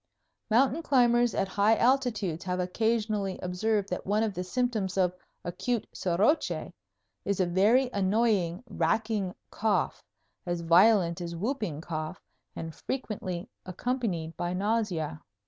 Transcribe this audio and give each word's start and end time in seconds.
Mountain 0.49 0.81
climbers 0.81 1.35
at 1.35 1.47
high 1.47 1.75
altitudes 1.75 2.43
have 2.45 2.59
occasionally 2.59 3.37
observed 3.43 3.87
that 3.89 4.03
one 4.03 4.23
of 4.23 4.33
the 4.33 4.43
symptoms 4.43 4.97
of 4.97 5.13
acute 5.45 5.85
soroche 5.93 6.71
is 7.23 7.39
a 7.39 7.45
very 7.45 7.87
annoying, 7.93 8.63
racking 8.67 9.35
cough, 9.51 10.03
as 10.43 10.61
violent 10.61 11.21
as 11.21 11.35
whooping 11.35 11.81
cough 11.81 12.19
and 12.55 12.73
frequently 12.73 13.47
accompanied 13.63 14.35
by 14.35 14.53
nausoa. 14.53 15.21